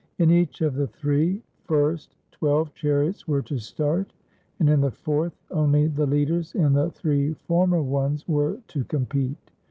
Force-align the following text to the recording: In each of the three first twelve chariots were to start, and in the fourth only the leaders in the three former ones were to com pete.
In 0.17 0.31
each 0.31 0.61
of 0.61 0.73
the 0.73 0.87
three 0.87 1.43
first 1.65 2.15
twelve 2.31 2.73
chariots 2.73 3.27
were 3.27 3.43
to 3.43 3.59
start, 3.59 4.13
and 4.59 4.67
in 4.67 4.81
the 4.81 4.89
fourth 4.89 5.39
only 5.51 5.85
the 5.85 6.07
leaders 6.07 6.55
in 6.55 6.73
the 6.73 6.89
three 6.89 7.33
former 7.35 7.83
ones 7.83 8.27
were 8.27 8.57
to 8.69 8.83
com 8.85 9.05
pete. 9.05 9.51